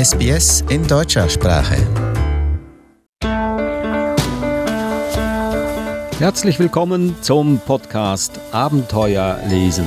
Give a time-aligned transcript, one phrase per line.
[0.00, 1.76] SBS in deutscher Sprache.
[6.18, 9.84] Herzlich willkommen zum Podcast Abenteuer lesen.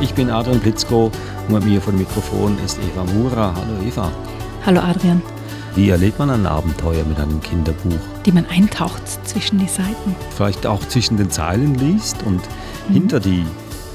[0.00, 1.12] Ich bin Adrian Blitzko
[1.48, 3.54] und bei mir vor dem Mikrofon ist Eva Mura.
[3.54, 4.10] Hallo Eva.
[4.64, 5.20] Hallo Adrian.
[5.74, 8.00] Wie erlebt man ein Abenteuer mit einem Kinderbuch?
[8.24, 10.16] Die man eintaucht zwischen die Seiten.
[10.34, 12.40] Vielleicht auch zwischen den Zeilen liest und
[12.88, 12.94] mhm.
[12.94, 13.44] hinter die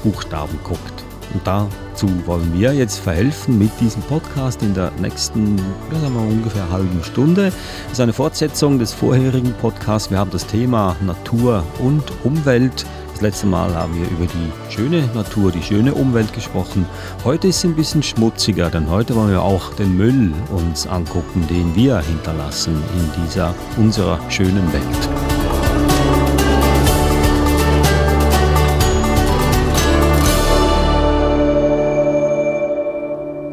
[0.04, 0.93] Buchstaben guckt.
[1.34, 5.58] Und dazu wollen wir jetzt verhelfen mit diesem Podcast in der nächsten,
[5.90, 7.52] sagen wir ungefähr halben Stunde.
[7.84, 10.10] Das ist eine Fortsetzung des vorherigen Podcasts.
[10.10, 12.86] Wir haben das Thema Natur und Umwelt.
[13.12, 16.86] Das letzte Mal haben wir über die schöne Natur, die schöne Umwelt gesprochen.
[17.24, 21.46] Heute ist es ein bisschen schmutziger, denn heute wollen wir auch den Müll uns angucken,
[21.48, 25.33] den wir hinterlassen in dieser unserer schönen Welt.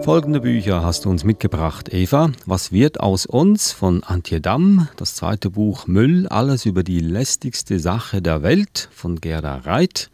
[0.03, 2.31] Folgende Bücher hast du uns mitgebracht, Eva.
[2.47, 4.87] Was wird aus uns von Antje Damm?
[4.97, 10.09] Das zweite Buch Müll, alles über die lästigste Sache der Welt von Gerda Reit.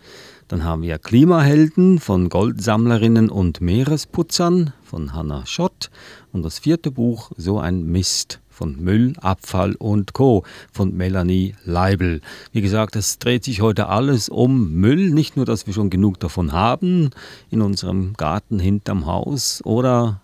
[0.50, 5.90] Dann haben wir Klimahelden von Goldsammlerinnen und Meeresputzern von Hannah Schott.
[6.34, 10.44] Und das vierte Buch So ein Mist von Müll, Abfall und Co.
[10.72, 12.22] von Melanie Leibel.
[12.52, 15.12] Wie gesagt, es dreht sich heute alles um Müll.
[15.12, 17.12] Nicht nur, dass wir schon genug davon haben
[17.52, 20.22] in unserem Garten hinterm Haus oder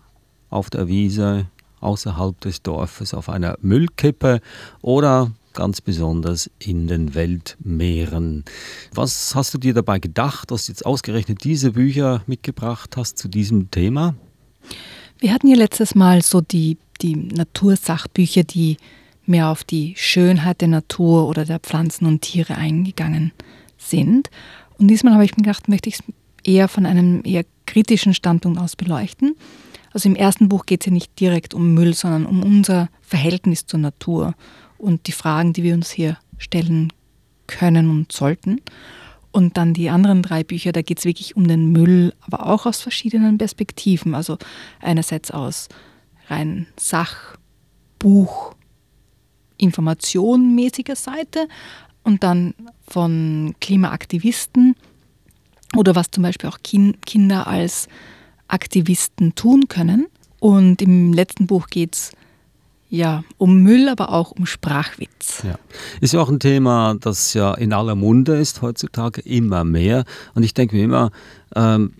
[0.50, 1.46] auf der Wiese
[1.78, 4.40] außerhalb des Dorfes auf einer Müllkippe
[4.82, 8.44] oder ganz besonders in den Weltmeeren.
[8.92, 13.28] Was hast du dir dabei gedacht, dass du jetzt ausgerechnet diese Bücher mitgebracht hast zu
[13.28, 14.16] diesem Thema?
[15.24, 18.76] Wir hatten ja letztes Mal so die die Natursachbücher, die
[19.24, 23.32] mehr auf die Schönheit der Natur oder der Pflanzen und Tiere eingegangen
[23.78, 24.28] sind.
[24.76, 26.02] Und diesmal habe ich mir gedacht, möchte ich es
[26.44, 29.34] eher von einem eher kritischen Standpunkt aus beleuchten.
[29.94, 33.64] Also im ersten Buch geht es ja nicht direkt um Müll, sondern um unser Verhältnis
[33.64, 34.34] zur Natur
[34.76, 36.92] und die Fragen, die wir uns hier stellen
[37.46, 38.60] können und sollten.
[39.34, 42.66] Und dann die anderen drei Bücher, da geht es wirklich um den Müll, aber auch
[42.66, 44.14] aus verschiedenen Perspektiven.
[44.14, 44.38] Also
[44.80, 45.68] einerseits aus
[46.28, 48.54] rein Sachbuch
[49.56, 51.48] informationmäßiger Seite
[52.04, 52.54] und dann
[52.86, 54.76] von Klimaaktivisten
[55.74, 57.88] oder was zum Beispiel auch Kinder als
[58.46, 60.06] Aktivisten tun können.
[60.38, 62.12] Und im letzten Buch geht es
[62.88, 65.42] ja, um Müll, aber auch um Sprachwitz.
[65.42, 65.58] Ja.
[66.00, 70.04] Ist ja auch ein Thema, das ja in aller Munde ist heutzutage, immer mehr.
[70.34, 71.10] Und ich denke mir immer,
[71.56, 71.94] ähm,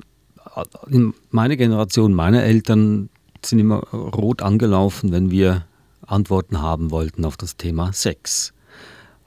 [1.31, 3.09] meine Generation, meine Eltern,
[3.45, 5.67] sind immer rot angelaufen, wenn wir
[6.07, 8.54] Antworten haben wollten auf das Thema Sex.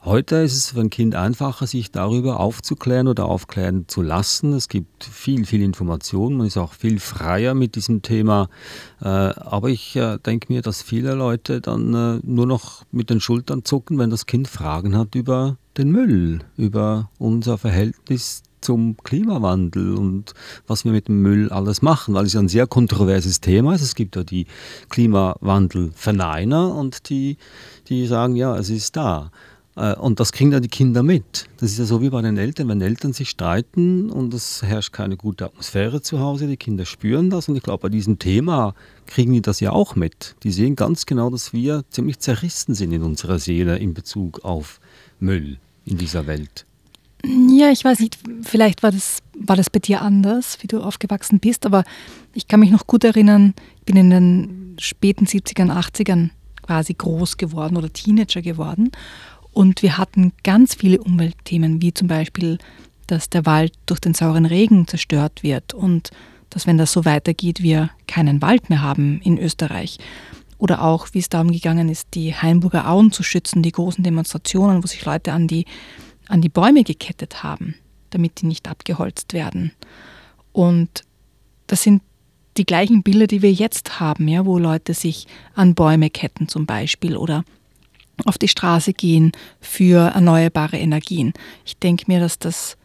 [0.04, 4.52] Heute ist es für ein Kind einfacher, sich darüber aufzuklären oder aufklären zu lassen.
[4.52, 8.48] Es gibt viel, viel Information, man ist auch viel freier mit diesem Thema.
[9.02, 13.20] Äh, aber ich äh, denke mir, dass viele Leute dann äh, nur noch mit den
[13.20, 19.96] Schultern zucken, wenn das Kind Fragen hat über den Müll, über unser Verhältnis zum Klimawandel
[19.96, 20.32] und
[20.68, 23.82] was wir mit dem Müll alles machen, weil es ja ein sehr kontroverses Thema ist.
[23.82, 24.46] Es gibt ja die
[24.90, 27.36] Klimawandelverneiner und die,
[27.88, 29.32] die sagen, ja, es ist da.
[29.78, 31.48] Äh, und das kriegen dann die Kinder mit.
[31.58, 34.92] Das ist ja so wie bei den Eltern, wenn Eltern sich streiten und es herrscht
[34.92, 38.74] keine gute Atmosphäre zu Hause, die Kinder spüren das und ich glaube, bei diesem Thema
[39.06, 40.34] kriegen die das ja auch mit.
[40.42, 44.80] Die sehen ganz genau, dass wir ziemlich zerrissen sind in unserer Seele in Bezug auf
[45.20, 46.66] Müll in dieser Welt.
[47.24, 51.40] Ja, ich weiß nicht, vielleicht war das, war das bei dir anders, wie du aufgewachsen
[51.40, 51.84] bist, aber
[52.34, 56.30] ich kann mich noch gut erinnern, ich bin in den späten 70ern, 80ern
[56.62, 58.90] quasi groß geworden oder Teenager geworden
[59.58, 62.58] und wir hatten ganz viele Umweltthemen, wie zum Beispiel,
[63.08, 66.10] dass der Wald durch den sauren Regen zerstört wird und
[66.48, 69.98] dass, wenn das so weitergeht, wir keinen Wald mehr haben in Österreich.
[70.58, 74.80] Oder auch, wie es darum gegangen ist, die Hainburger Auen zu schützen, die großen Demonstrationen,
[74.80, 75.64] wo sich Leute an die
[76.28, 77.74] an die Bäume gekettet haben,
[78.10, 79.72] damit die nicht abgeholzt werden.
[80.52, 81.02] Und
[81.66, 82.02] das sind
[82.58, 86.64] die gleichen Bilder, die wir jetzt haben, ja, wo Leute sich an Bäume ketten zum
[86.64, 87.42] Beispiel oder
[88.24, 91.32] auf die Straße gehen für erneuerbare Energien.
[91.64, 92.76] Ich denke mir, dass das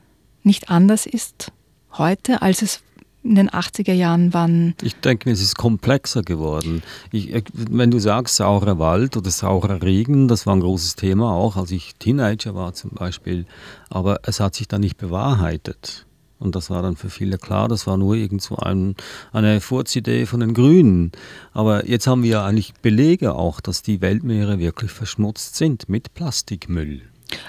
[0.43, 1.51] nicht anders ist
[1.97, 2.81] heute, als es
[3.23, 4.75] in den 80er Jahren waren.
[4.81, 6.83] Ich denke, es ist komplexer geworden.
[7.11, 11.55] Ich, wenn du sagst, saurer Wald oder saurer Regen, das war ein großes Thema, auch
[11.55, 13.45] als ich Teenager war zum Beispiel.
[13.89, 16.05] Aber es hat sich dann nicht bewahrheitet.
[16.43, 18.95] Und das war dann für viele klar, das war nur irgend so ein,
[19.31, 21.13] eine Furzidee von den Grünen.
[21.53, 26.13] Aber jetzt haben wir ja eigentlich Belege auch, dass die Weltmeere wirklich verschmutzt sind mit
[26.13, 27.01] Plastikmüll.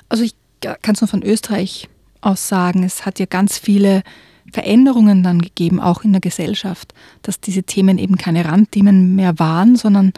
[0.08, 1.88] Also ich kann es nur von Österreich
[2.20, 4.02] aus sagen, es hat ja ganz viele
[4.52, 9.76] Veränderungen dann gegeben, auch in der Gesellschaft, dass diese Themen eben keine Randthemen mehr waren,
[9.76, 10.12] sondern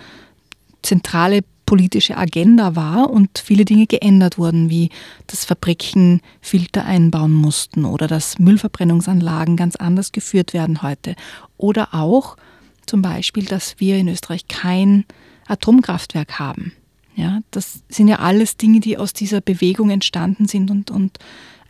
[0.82, 4.90] zentrale politische Agenda war und viele Dinge geändert wurden, wie
[5.26, 11.16] dass Fabriken Filter einbauen mussten oder dass Müllverbrennungsanlagen ganz anders geführt werden heute.
[11.58, 12.36] Oder auch
[12.86, 15.04] zum Beispiel, dass wir in Österreich kein
[15.48, 16.72] Atomkraftwerk haben.
[17.16, 21.18] Ja, das sind ja alles Dinge, die aus dieser Bewegung entstanden sind und, und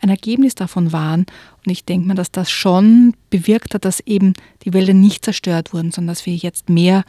[0.01, 1.25] ein Ergebnis davon waren.
[1.65, 4.33] Und ich denke mir, dass das schon bewirkt hat, dass eben
[4.63, 7.03] die Wälder nicht zerstört wurden, sondern dass wir jetzt mehr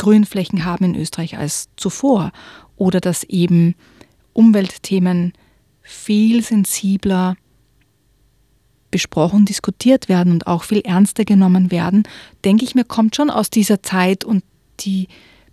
[0.00, 2.32] Grünflächen haben in Österreich als zuvor.
[2.76, 3.74] Oder dass eben
[4.32, 5.34] Umweltthemen
[5.82, 7.36] viel sensibler
[8.90, 12.02] besprochen, diskutiert werden und auch viel ernster genommen werden,
[12.44, 14.42] denke ich mir, kommt schon aus dieser Zeit und
[14.80, 15.06] die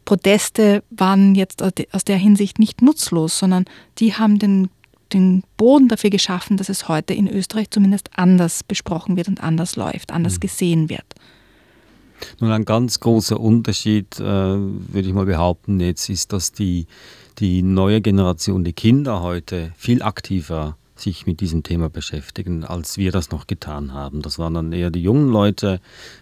[0.05, 3.65] Proteste waren jetzt aus der Hinsicht nicht nutzlos, sondern
[3.99, 4.69] die haben den,
[5.11, 9.75] den Boden dafür geschaffen, dass es heute in Österreich zumindest anders besprochen wird und anders
[9.75, 10.39] läuft, anders mhm.
[10.39, 11.13] gesehen wird.
[12.39, 16.87] Nun, ein ganz großer Unterschied, äh, würde ich mal behaupten, jetzt ist, dass die,
[17.39, 23.11] die neue Generation, die Kinder heute viel aktiver sich mit diesem Thema beschäftigen, als wir
[23.11, 24.21] das noch getan haben.
[24.21, 25.79] Das waren dann eher die jungen Leute,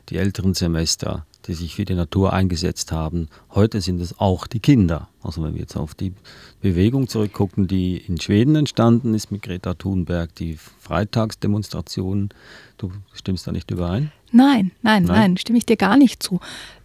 [0.10, 3.30] die älteren Semester, die sich für die Natur eingesetzt haben.
[3.52, 5.10] Heute sind es auch die Kinder.
[5.22, 6.14] Also wenn wir jetzt auf die
[6.62, 12.30] Bewegung zurückgucken, die in Schweden entstanden ist mit Greta Thunberg, die Freitagsdemonstrationen,
[12.78, 14.12] du stimmst da nicht überein?
[14.32, 16.40] Nein, nein, nein, nein, stimme ich dir gar nicht zu.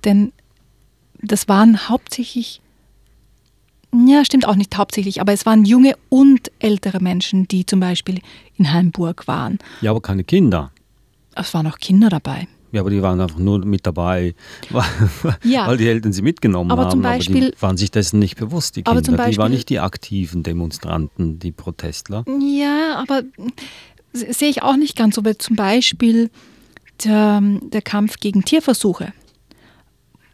[0.05, 0.33] Denn
[1.23, 2.61] das waren hauptsächlich,
[4.07, 8.21] ja, stimmt auch nicht hauptsächlich, aber es waren junge und ältere Menschen, die zum Beispiel
[8.57, 9.59] in Heimburg waren.
[9.81, 10.71] Ja, aber keine Kinder.
[11.35, 12.49] Es waren auch Kinder dabei.
[12.73, 14.35] Ja, aber die waren einfach nur mit dabei,
[14.71, 14.85] weil,
[15.43, 15.67] ja.
[15.67, 16.91] weil die Eltern sie mitgenommen aber haben.
[16.93, 19.01] Zum Beispiel, aber die waren sich dessen nicht bewusst, die Kinder.
[19.01, 22.25] Beispiel, die waren nicht die aktiven Demonstranten, die Protestler.
[22.41, 23.23] Ja, aber
[24.12, 26.31] sehe ich auch nicht ganz so, weil zum Beispiel
[27.05, 29.12] der, der Kampf gegen Tierversuche,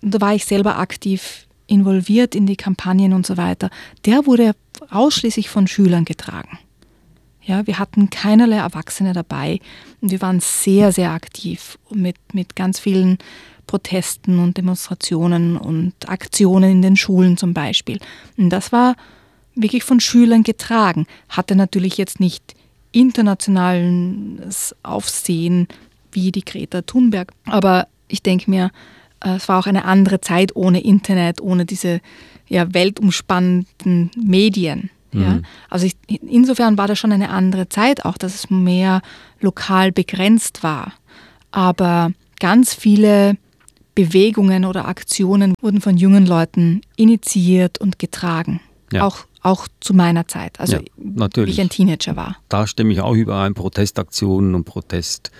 [0.02, 3.70] da war ich selber aktiv involviert in die Kampagnen und so weiter,
[4.04, 4.54] der wurde
[4.90, 6.58] ausschließlich von Schülern getragen.
[7.42, 9.60] Ja, wir hatten keinerlei Erwachsene dabei
[10.00, 13.18] und wir waren sehr, sehr aktiv mit, mit ganz vielen
[13.66, 18.00] Protesten und Demonstrationen und Aktionen in den Schulen zum Beispiel.
[18.36, 18.96] Und das war
[19.54, 22.54] wirklich von Schülern getragen, hatte natürlich jetzt nicht
[22.92, 25.68] internationales Aufsehen
[26.12, 28.70] wie die Greta Thunberg, aber ich denke mir,
[29.24, 32.00] äh, es war auch eine andere Zeit ohne Internet, ohne diese
[32.48, 34.90] ja, weltumspannenden Medien.
[35.12, 35.30] Ja?
[35.30, 35.42] Mhm.
[35.68, 39.02] Also ich, insofern war das schon eine andere Zeit, auch dass es mehr
[39.40, 40.92] lokal begrenzt war.
[41.50, 43.36] Aber ganz viele
[43.94, 48.60] Bewegungen oder Aktionen wurden von jungen Leuten initiiert und getragen.
[48.92, 49.04] Ja.
[49.04, 52.36] Auch, auch zu meiner Zeit, also ja, wie ich ein Teenager war.
[52.48, 55.30] Da stimme ich auch überein, Protestaktionen und Protest.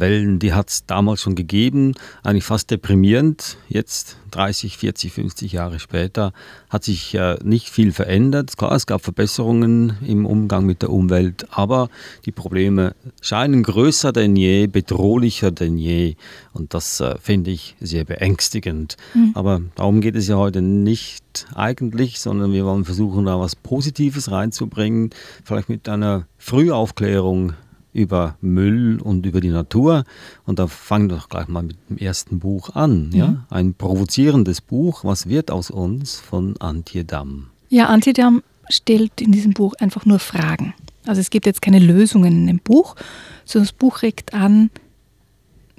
[0.00, 3.56] Wellen, die hat es damals schon gegeben, eigentlich fast deprimierend.
[3.68, 6.32] Jetzt, 30, 40, 50 Jahre später,
[6.68, 8.56] hat sich äh, nicht viel verändert.
[8.56, 11.88] Klar, es gab Verbesserungen im Umgang mit der Umwelt, aber
[12.24, 16.16] die Probleme scheinen größer denn je, bedrohlicher denn je.
[16.52, 18.96] Und das äh, finde ich sehr beängstigend.
[19.14, 19.32] Mhm.
[19.34, 24.30] Aber darum geht es ja heute nicht eigentlich, sondern wir wollen versuchen, da was Positives
[24.30, 25.10] reinzubringen,
[25.44, 27.54] vielleicht mit einer Frühaufklärung
[27.94, 30.04] über Müll und über die Natur.
[30.44, 33.10] Und da fangen wir doch gleich mal mit dem ersten Buch an.
[33.14, 33.28] Ja?
[33.28, 33.42] Mhm.
[33.48, 35.04] Ein provozierendes Buch.
[35.04, 37.46] Was wird aus uns von Antje Damm?
[37.70, 40.74] Ja, Antje Damm stellt in diesem Buch einfach nur Fragen.
[41.06, 42.96] Also es gibt jetzt keine Lösungen in dem Buch,
[43.44, 44.70] sondern das Buch regt an,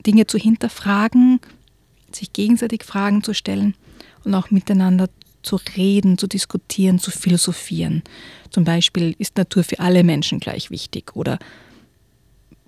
[0.06, 1.40] Dinge zu hinterfragen,
[2.12, 3.76] sich gegenseitig Fragen zu stellen
[4.24, 5.10] und auch miteinander
[5.42, 8.04] zu reden, zu diskutieren, zu philosophieren.
[8.50, 11.40] Zum Beispiel ist Natur für alle Menschen gleich wichtig oder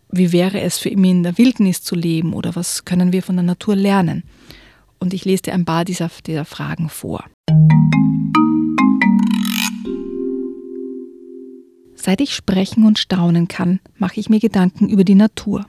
[0.09, 3.35] wie wäre es für ihn in der Wildnis zu leben oder was können wir von
[3.35, 4.23] der Natur lernen?
[4.99, 7.25] Und ich lese dir ein paar dieser, dieser Fragen vor.
[11.95, 15.65] Seit ich sprechen und staunen kann, mache ich mir Gedanken über die Natur.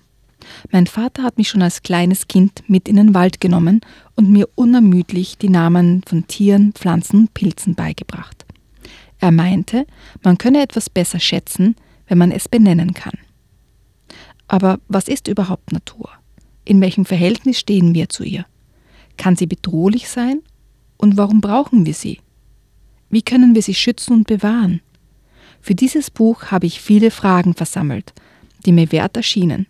[0.71, 3.81] Mein Vater hat mich schon als kleines Kind mit in den Wald genommen
[4.15, 8.47] und mir unermüdlich die Namen von Tieren, Pflanzen und Pilzen beigebracht.
[9.19, 9.85] Er meinte,
[10.23, 11.75] man könne etwas besser schätzen,
[12.07, 13.19] wenn man es benennen kann.
[14.49, 16.11] Aber was ist überhaupt Natur?
[16.65, 18.47] In welchem Verhältnis stehen wir zu ihr?
[19.17, 20.41] Kann sie bedrohlich sein?
[20.97, 22.21] Und warum brauchen wir sie?
[23.11, 24.81] Wie können wir sie schützen und bewahren?
[25.61, 28.13] Für dieses Buch habe ich viele Fragen versammelt,
[28.67, 29.67] die mir wert erschienen,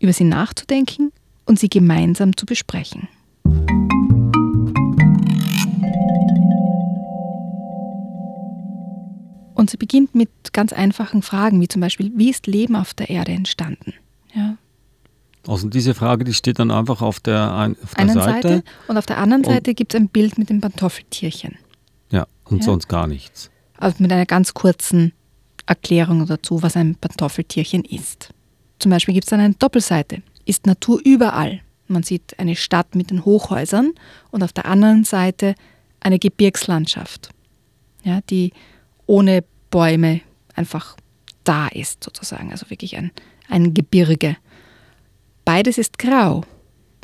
[0.00, 1.12] über sie nachzudenken
[1.46, 3.08] und sie gemeinsam zu besprechen.
[9.54, 13.08] Und sie beginnt mit ganz einfachen Fragen, wie zum Beispiel, wie ist Leben auf der
[13.08, 13.94] Erde entstanden?
[14.34, 14.56] Ja?
[15.46, 18.48] Also diese Frage, die steht dann einfach auf der, ein, auf der einen Seite.
[18.48, 18.64] Seite.
[18.88, 21.56] Und auf der anderen Seite gibt es ein Bild mit dem Pantoffeltierchen.
[22.10, 22.64] Ja, und Ja.
[22.64, 23.50] sonst gar nichts.
[23.76, 25.12] Also mit einer ganz kurzen
[25.66, 28.30] Erklärung dazu, was ein Pantoffeltierchen ist.
[28.78, 30.22] Zum Beispiel gibt es dann eine Doppelseite.
[30.46, 31.60] Ist Natur überall?
[31.86, 33.92] Man sieht eine Stadt mit den Hochhäusern
[34.30, 35.54] und auf der anderen Seite
[36.00, 37.30] eine Gebirgslandschaft,
[38.02, 38.52] ja, die
[39.06, 40.20] ohne Bäume
[40.54, 40.96] einfach
[41.44, 42.50] da ist, sozusagen.
[42.50, 43.10] Also wirklich ein,
[43.48, 44.36] ein Gebirge.
[45.44, 46.44] Beides ist grau.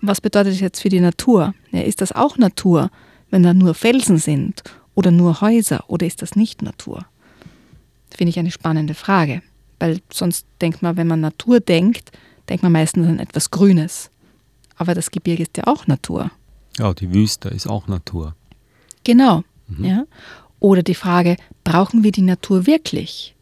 [0.02, 1.54] Was bedeutet das jetzt für die Natur?
[1.72, 2.90] Ja, ist das auch Natur,
[3.30, 4.62] wenn da nur Felsen sind
[4.94, 7.04] oder nur Häuser oder ist das nicht Natur?
[8.16, 9.42] Finde ich eine spannende Frage,
[9.78, 12.12] weil sonst denkt man, wenn man Natur denkt,
[12.48, 14.10] denkt man meistens an etwas Grünes.
[14.76, 16.30] Aber das Gebirge ist ja auch Natur.
[16.78, 18.34] Ja, die Wüste ist auch Natur.
[19.04, 19.44] Genau.
[19.78, 20.04] Ja?
[20.60, 23.34] Oder die Frage, brauchen wir die Natur wirklich?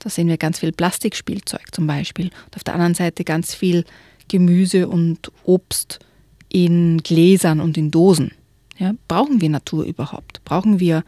[0.00, 2.26] Da sehen wir ganz viel Plastikspielzeug zum Beispiel.
[2.46, 3.84] Und auf der anderen Seite ganz viel
[4.28, 6.00] Gemüse und Obst
[6.48, 8.32] in Gläsern und in Dosen.
[8.76, 8.94] Ja?
[9.06, 10.44] Brauchen wir Natur überhaupt?
[10.44, 11.04] Brauchen wir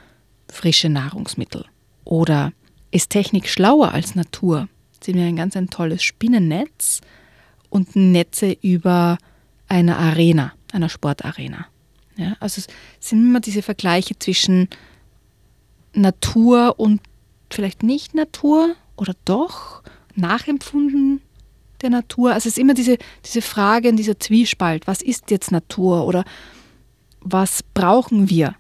[0.49, 1.64] frische Nahrungsmittel?
[2.04, 2.52] Oder
[2.90, 4.69] ist Technik schlauer als Natur?
[5.02, 7.00] Sehen wir ein ganz ein tolles Spinnennetz
[7.69, 9.19] und Netze über
[9.69, 11.66] einer Arena, einer Sportarena.
[12.16, 12.66] Ja, also es
[13.09, 14.69] sind immer diese Vergleiche zwischen
[15.94, 17.00] Natur und
[17.50, 19.82] vielleicht nicht Natur oder doch
[20.14, 21.20] nachempfunden
[21.82, 22.30] der Natur.
[22.35, 26.25] Also es ist immer diese, diese Frage und dieser Zwiespalt, was ist jetzt Natur oder
[27.20, 28.54] was brauchen wir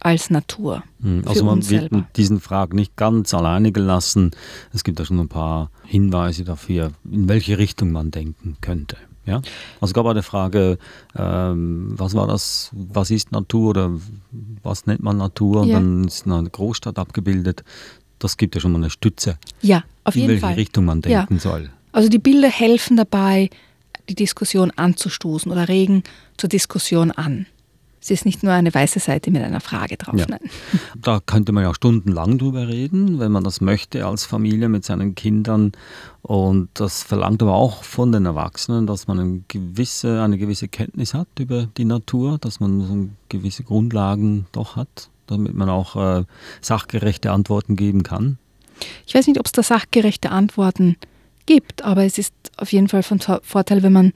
[0.00, 0.82] als Natur?
[1.00, 4.30] Hm, Also man wird mit diesen Fragen nicht ganz alleine gelassen.
[4.72, 8.96] Es gibt da schon ein paar Hinweise dafür, in welche Richtung man denken könnte.
[9.26, 9.36] Ja?
[9.36, 10.78] Also es gab auch eine Frage,
[11.16, 13.90] ähm, was war das, was ist Natur oder
[14.62, 15.64] was nennt man Natur?
[15.66, 15.74] Ja.
[15.74, 17.64] dann ist eine Großstadt abgebildet.
[18.18, 20.54] Das gibt ja schon mal eine Stütze, Ja, auf in jeden welche Fall.
[20.54, 21.20] Richtung man Ja.
[21.20, 21.70] denken soll.
[21.92, 23.50] Also die Bilder helfen dabei,
[24.08, 26.02] die Diskussion anzustoßen oder regen
[26.36, 27.46] zur Diskussion an.
[28.06, 30.14] Es ist nicht nur eine weiße Seite mit einer Frage drauf.
[30.16, 30.26] Ja.
[30.28, 30.38] Nein.
[31.02, 35.16] Da könnte man ja stundenlang drüber reden, wenn man das möchte als Familie mit seinen
[35.16, 35.72] Kindern.
[36.22, 41.14] Und das verlangt aber auch von den Erwachsenen, dass man eine gewisse, eine gewisse Kenntnis
[41.14, 46.24] hat über die Natur, dass man so gewisse Grundlagen doch hat, damit man auch äh,
[46.60, 48.38] sachgerechte Antworten geben kann.
[49.04, 50.96] Ich weiß nicht, ob es da sachgerechte Antworten
[51.46, 54.12] gibt, aber es ist auf jeden Fall von Vorteil, wenn man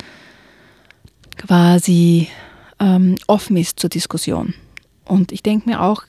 [1.36, 2.28] quasi
[2.80, 4.54] ähm, offen ist zur Diskussion.
[5.04, 6.04] Und ich denke mir auch,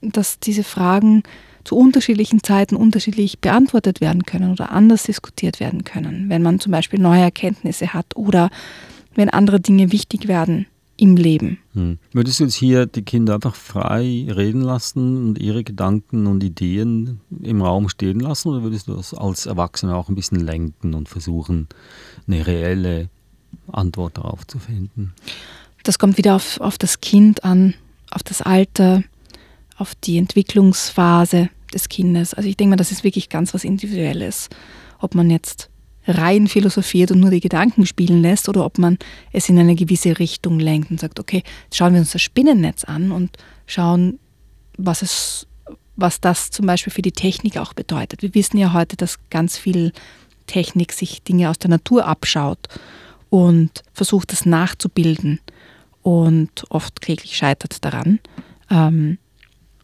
[0.00, 1.22] dass diese Fragen
[1.64, 6.72] zu unterschiedlichen Zeiten unterschiedlich beantwortet werden können oder anders diskutiert werden können, wenn man zum
[6.72, 8.48] Beispiel neue Erkenntnisse hat oder
[9.14, 11.58] wenn andere Dinge wichtig werden im Leben.
[11.74, 11.98] Hm.
[12.12, 17.20] Würdest du jetzt hier die Kinder einfach frei reden lassen und ihre Gedanken und Ideen
[17.42, 21.08] im Raum stehen lassen oder würdest du das als Erwachsener auch ein bisschen lenken und
[21.08, 21.68] versuchen,
[22.26, 23.10] eine reelle
[23.70, 25.12] Antwort darauf zu finden?
[25.88, 27.72] Das kommt wieder auf, auf das Kind an,
[28.10, 29.02] auf das Alter,
[29.78, 32.34] auf die Entwicklungsphase des Kindes.
[32.34, 34.50] Also ich denke mal, das ist wirklich ganz was Individuelles.
[34.98, 35.70] Ob man jetzt
[36.06, 38.98] rein philosophiert und nur die Gedanken spielen lässt oder ob man
[39.32, 42.84] es in eine gewisse Richtung lenkt und sagt, okay, jetzt schauen wir uns das Spinnennetz
[42.84, 44.18] an und schauen,
[44.76, 45.46] was es,
[45.96, 48.20] was das zum Beispiel für die Technik auch bedeutet.
[48.20, 49.92] Wir wissen ja heute, dass ganz viel
[50.46, 52.68] Technik sich Dinge aus der Natur abschaut
[53.30, 55.40] und versucht, das nachzubilden
[56.08, 58.18] und oft kläglich scheitert daran.
[58.70, 59.18] Ähm,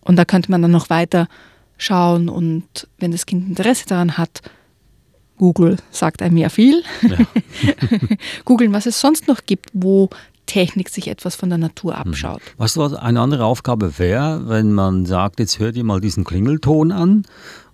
[0.01, 1.29] und da könnte man dann noch weiter
[1.77, 4.41] schauen und wenn das Kind Interesse daran hat,
[5.37, 6.83] Google sagt einem ja viel.
[7.03, 7.19] Ja.
[8.47, 10.09] Googeln, was es sonst noch gibt, wo
[10.47, 12.41] Technik sich etwas von der Natur abschaut.
[12.57, 16.25] Weißt du, was eine andere Aufgabe wäre, wenn man sagt, jetzt hör dir mal diesen
[16.25, 17.27] Klingelton an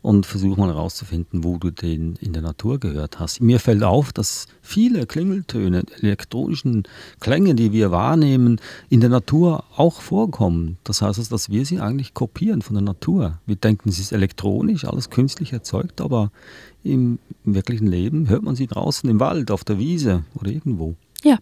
[0.02, 3.40] und versuch mal herauszufinden, wo du den in der Natur gehört hast.
[3.40, 6.84] Mir fällt auf, dass viele Klingeltöne, elektronischen
[7.20, 10.78] Klänge, die wir wahrnehmen, in der Natur auch vorkommen.
[10.84, 13.38] Das heißt, also, dass wir sie eigentlich kopieren von der Natur.
[13.46, 16.30] Wir denken, es ist elektronisch, alles künstlich erzeugt, aber
[16.82, 20.94] im, im wirklichen Leben hört man sie draußen im Wald, auf der Wiese oder irgendwo.
[21.22, 21.38] Ja,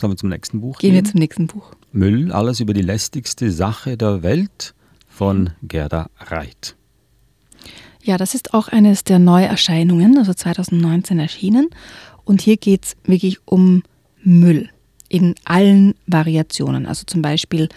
[0.00, 1.72] Sollen wir zum nächsten Buch gehen wir zum nächsten Buch.
[1.92, 4.74] Müll, alles über die lästigste Sache der Welt
[5.06, 6.74] von Gerda Reit.
[8.02, 11.68] Ja, das ist auch eines der Neuerscheinungen, also 2019 erschienen.
[12.24, 13.82] Und hier geht es wirklich um
[14.22, 14.70] Müll
[15.08, 16.86] in allen Variationen.
[16.86, 17.68] Also zum Beispiel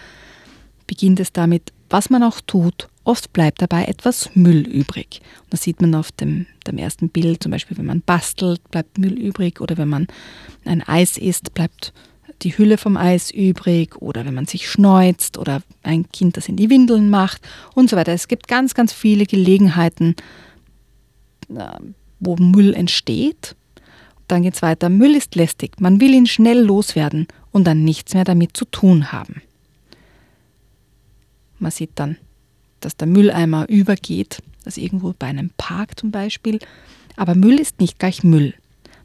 [0.86, 5.20] beginnt es damit, was man auch tut, oft bleibt dabei etwas Müll übrig.
[5.42, 8.98] Und das sieht man auf dem, dem ersten Bild, zum Beispiel wenn man bastelt, bleibt
[8.98, 10.06] Müll übrig oder wenn man
[10.64, 11.92] ein Eis isst, bleibt
[12.44, 16.56] die Hülle vom Eis übrig oder wenn man sich schneuzt oder ein Kind das in
[16.56, 17.42] die Windeln macht
[17.74, 18.12] und so weiter.
[18.12, 20.14] Es gibt ganz, ganz viele Gelegenheiten,
[21.48, 21.78] äh,
[22.20, 23.56] wo Müll entsteht.
[24.28, 24.88] Dann geht es weiter.
[24.88, 25.80] Müll ist lästig.
[25.80, 29.42] Man will ihn schnell loswerden und dann nichts mehr damit zu tun haben.
[31.58, 32.16] Man sieht dann,
[32.80, 36.58] dass der Mülleimer übergeht, also irgendwo bei einem Park zum Beispiel.
[37.16, 38.54] Aber Müll ist nicht gleich Müll.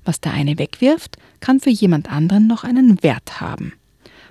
[0.06, 3.74] Was der eine wegwirft, kann für jemand anderen noch einen Wert haben.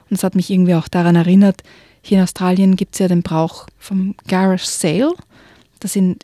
[0.09, 1.63] Und es hat mich irgendwie auch daran erinnert,
[2.03, 5.13] hier in Australien gibt es ja den Brauch vom Garage Sale.
[5.81, 6.17] Das in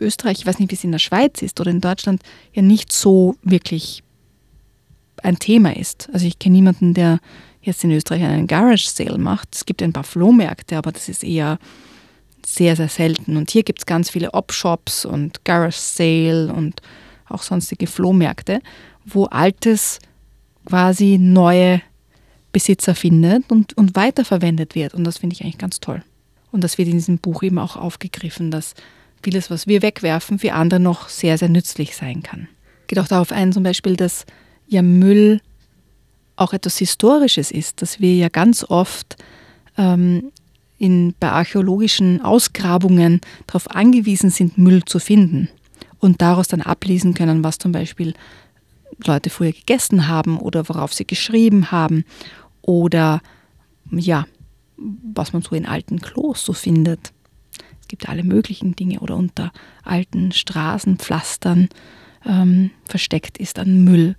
[0.00, 2.22] Österreich, ich weiß nicht, wie es in der Schweiz ist oder in Deutschland,
[2.52, 4.02] ja nicht so wirklich
[5.22, 6.08] ein Thema ist.
[6.12, 7.20] Also ich kenne niemanden, der
[7.60, 9.54] jetzt in Österreich einen Garage Sale macht.
[9.54, 11.58] Es gibt ein paar Flohmärkte, aber das ist eher
[12.44, 13.36] sehr, sehr selten.
[13.36, 16.82] Und hier gibt es ganz viele Op-Shops und Garage Sale und
[17.32, 18.60] auch sonstige Flohmärkte,
[19.04, 19.98] wo Altes
[20.66, 21.82] quasi neue
[22.52, 24.94] Besitzer findet und, und weiterverwendet wird.
[24.94, 26.02] Und das finde ich eigentlich ganz toll.
[26.50, 28.74] Und das wird in diesem Buch eben auch aufgegriffen, dass
[29.22, 32.48] vieles, was wir wegwerfen, für andere noch sehr, sehr nützlich sein kann.
[32.86, 34.26] Geht auch darauf ein, zum Beispiel, dass
[34.66, 35.40] ja Müll
[36.36, 39.16] auch etwas Historisches ist, dass wir ja ganz oft
[39.78, 40.30] ähm,
[40.78, 45.48] in, bei archäologischen Ausgrabungen darauf angewiesen sind, Müll zu finden
[46.02, 48.12] und daraus dann ablesen können, was zum Beispiel
[49.06, 52.04] Leute früher gegessen haben oder worauf sie geschrieben haben
[52.60, 53.22] oder
[53.90, 54.26] ja,
[54.76, 57.12] was man so in alten Klos so findet.
[57.80, 59.52] Es gibt alle möglichen Dinge oder unter
[59.84, 61.68] alten Straßenpflastern
[62.26, 64.16] ähm, versteckt ist an Müll.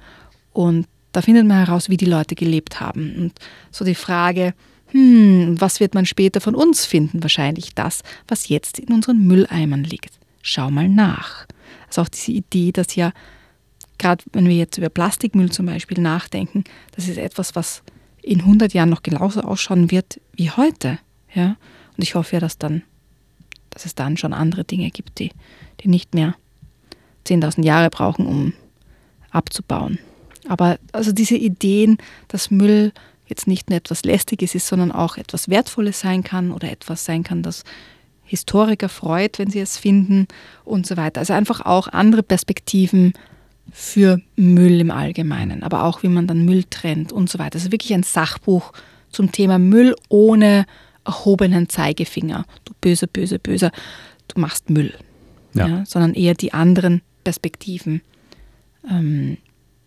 [0.54, 3.14] Und da findet man heraus, wie die Leute gelebt haben.
[3.18, 3.34] Und
[3.72, 4.54] so die Frage,
[4.88, 7.24] hm, was wird man später von uns finden?
[7.24, 10.14] Wahrscheinlich das, was jetzt in unseren Mülleimern liegt.
[10.42, 11.46] Schau mal nach.
[11.94, 13.14] Also auch diese Idee, dass ja,
[14.00, 16.64] gerade wenn wir jetzt über Plastikmüll zum Beispiel nachdenken,
[16.96, 17.84] das ist etwas, was
[18.24, 20.98] in 100 Jahren noch genauso ausschauen wird wie heute.
[21.36, 21.56] Ja?
[21.96, 22.82] Und ich hoffe ja, dass, dann,
[23.70, 25.30] dass es dann schon andere Dinge gibt, die,
[25.82, 26.34] die nicht mehr
[27.28, 28.54] 10.000 Jahre brauchen, um
[29.30, 30.00] abzubauen.
[30.48, 32.92] Aber also diese Ideen, dass Müll
[33.28, 37.24] jetzt nicht nur etwas Lästiges ist, sondern auch etwas Wertvolles sein kann oder etwas sein
[37.24, 37.64] kann, das
[38.24, 40.28] Historiker freut, wenn sie es finden
[40.66, 41.20] und so weiter.
[41.20, 43.14] Also einfach auch andere Perspektiven
[43.72, 47.56] für Müll im Allgemeinen, aber auch wie man dann Müll trennt und so weiter.
[47.56, 48.74] Also wirklich ein Sachbuch
[49.10, 50.66] zum Thema Müll ohne
[51.06, 52.46] erhobenen Zeigefinger.
[52.66, 53.72] Du böser, böser, böser,
[54.28, 54.94] du machst Müll.
[55.54, 55.68] Ja.
[55.68, 58.02] Ja, sondern eher die anderen Perspektiven
[58.90, 59.38] ähm,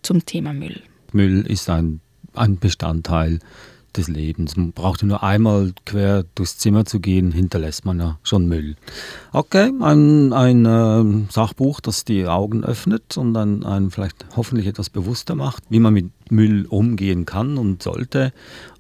[0.03, 0.81] zum Thema Müll.
[1.13, 2.01] Müll ist ein,
[2.35, 3.41] ein Bestandteil
[3.97, 4.57] des Lebens.
[4.57, 8.77] Man braucht nur einmal quer durchs Zimmer zu gehen, hinterlässt man ja schon Müll.
[9.33, 14.91] Okay, ein, ein äh, Sachbuch, das die Augen öffnet und dann einen vielleicht hoffentlich etwas
[14.91, 18.33] bewusster macht, wie man mit Müll umgehen kann und sollte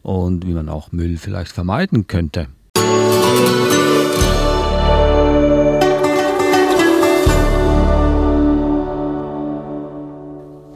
[0.02, 2.48] und wie man auch Müll vielleicht vermeiden könnte.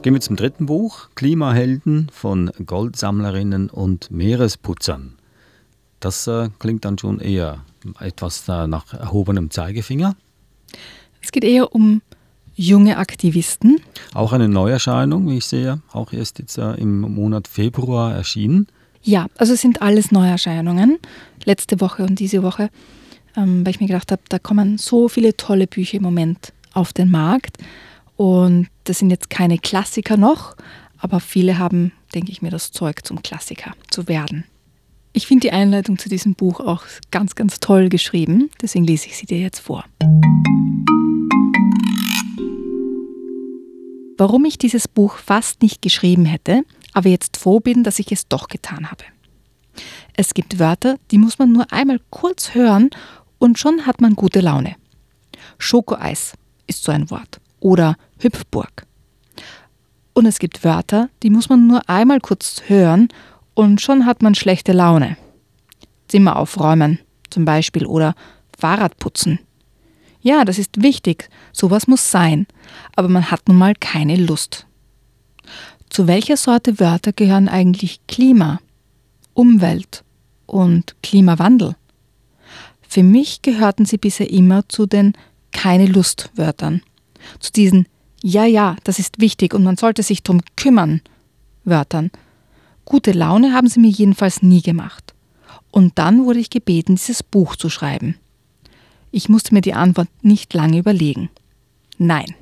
[0.03, 5.17] Gehen wir zum dritten Buch, Klimahelden von Goldsammlerinnen und Meeresputzern.
[6.01, 7.65] Das äh, klingt dann schon eher
[7.99, 10.17] etwas äh, nach erhobenem Zeigefinger.
[11.21, 12.01] Es geht eher um
[12.55, 13.77] junge Aktivisten.
[14.15, 18.69] Auch eine Neuerscheinung, wie ich sehe, auch erst jetzt äh, im Monat Februar erschienen.
[19.03, 20.99] Ja, also es sind alles Neuerscheinungen,
[21.45, 22.71] letzte Woche und diese Woche,
[23.37, 26.95] ähm, weil ich mir gedacht habe, da kommen so viele tolle Bücher im Moment auf
[26.95, 27.59] den Markt.
[28.21, 30.55] Und das sind jetzt keine Klassiker noch,
[30.99, 34.45] aber viele haben, denke ich mir, das Zeug zum Klassiker zu werden.
[35.15, 39.17] Ich finde die Einleitung zu diesem Buch auch ganz, ganz toll geschrieben, deswegen lese ich
[39.17, 39.87] sie dir jetzt vor.
[44.19, 48.29] Warum ich dieses Buch fast nicht geschrieben hätte, aber jetzt froh bin, dass ich es
[48.29, 49.05] doch getan habe.
[50.15, 52.91] Es gibt Wörter, die muss man nur einmal kurz hören
[53.39, 54.77] und schon hat man gute Laune.
[55.57, 56.35] Schokoeis
[56.67, 58.87] ist so ein Wort oder Hüpfburg.
[60.13, 63.09] Und es gibt Wörter, die muss man nur einmal kurz hören
[63.55, 65.17] und schon hat man schlechte Laune.
[66.09, 66.99] Zimmer aufräumen
[67.31, 68.15] zum Beispiel oder
[68.59, 69.39] Fahrrad putzen.
[70.21, 72.47] Ja, das ist wichtig, sowas muss sein,
[72.95, 74.67] aber man hat nun mal keine Lust.
[75.89, 78.61] Zu welcher Sorte Wörter gehören eigentlich Klima,
[79.33, 80.05] Umwelt
[80.47, 81.77] und Klimawandel?
[82.87, 85.15] Für mich gehörten sie bisher immer zu den
[85.53, 86.83] keine Lust Wörtern
[87.39, 87.87] zu diesen
[88.23, 91.01] Ja, ja, das ist wichtig und man sollte sich drum kümmern
[91.65, 92.11] Wörtern.
[92.85, 95.15] Gute Laune haben sie mir jedenfalls nie gemacht.
[95.71, 98.17] Und dann wurde ich gebeten, dieses Buch zu schreiben.
[99.13, 101.31] Ich musste mir die Antwort nicht lange überlegen.
[101.99, 102.35] Nein.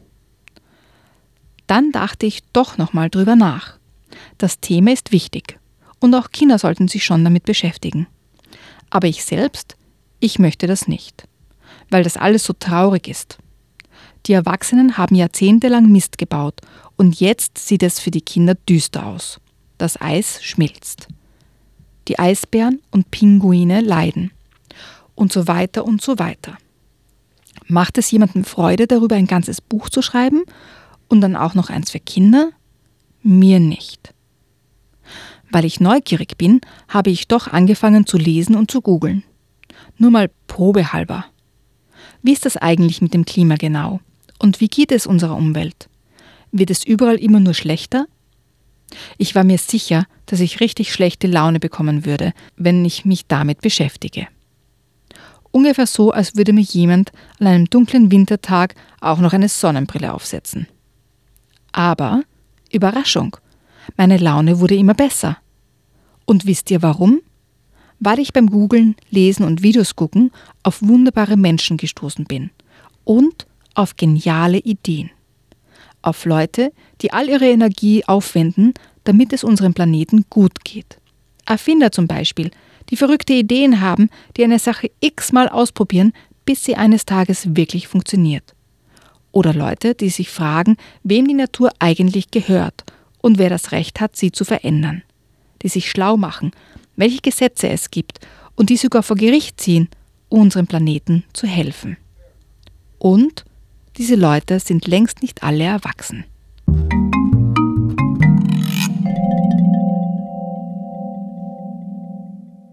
[1.66, 3.78] Dann dachte ich doch nochmal drüber nach.
[4.38, 5.58] Das Thema ist wichtig
[6.00, 8.06] und auch Kinder sollten sich schon damit beschäftigen.
[8.90, 9.76] Aber ich selbst,
[10.20, 11.28] ich möchte das nicht,
[11.90, 13.38] weil das alles so traurig ist.
[14.28, 16.60] Die Erwachsenen haben jahrzehntelang Mist gebaut
[16.96, 19.40] Und jetzt sieht es für die Kinder düster aus.
[19.78, 21.08] Das Eis schmilzt.
[22.08, 24.30] Die Eisbären und Pinguine leiden.
[25.14, 26.58] Und so weiter und so weiter.
[27.68, 30.42] Macht es jemandem Freude, darüber ein ganzes Buch zu schreiben
[31.08, 32.50] und dann auch noch eins für Kinder?
[33.22, 34.12] Mir nicht.
[35.50, 39.22] Weil ich neugierig bin, habe ich doch angefangen zu lesen und zu googeln.
[39.96, 41.24] Nur mal probehalber.
[42.22, 44.00] Wie ist das eigentlich mit dem Klima genau?
[44.38, 45.88] Und wie geht es unserer Umwelt?
[46.52, 48.06] Wird es überall immer nur schlechter?
[49.18, 53.60] Ich war mir sicher, dass ich richtig schlechte Laune bekommen würde, wenn ich mich damit
[53.60, 54.28] beschäftige.
[55.50, 60.66] Ungefähr so, als würde mir jemand an einem dunklen Wintertag auch noch eine Sonnenbrille aufsetzen.
[61.72, 62.22] Aber,
[62.70, 63.36] Überraschung,
[63.96, 65.38] meine Laune wurde immer besser.
[66.26, 67.20] Und wisst ihr warum?
[67.98, 70.30] Weil ich beim Googlen, Lesen und Videos gucken
[70.62, 72.50] auf wunderbare Menschen gestoßen bin.
[73.04, 73.47] Und
[73.78, 75.10] auf geniale Ideen.
[76.02, 80.98] Auf Leute, die all ihre Energie aufwenden, damit es unserem Planeten gut geht.
[81.46, 82.50] Erfinder zum Beispiel,
[82.90, 86.12] die verrückte Ideen haben, die eine Sache x-mal ausprobieren,
[86.44, 88.54] bis sie eines Tages wirklich funktioniert.
[89.30, 92.84] Oder Leute, die sich fragen, wem die Natur eigentlich gehört
[93.20, 95.02] und wer das Recht hat, sie zu verändern.
[95.62, 96.50] Die sich schlau machen,
[96.96, 98.18] welche Gesetze es gibt
[98.56, 99.88] und die sogar vor Gericht ziehen,
[100.28, 101.96] unserem Planeten zu helfen.
[102.98, 103.44] Und
[103.98, 106.24] diese Leute sind längst nicht alle erwachsen.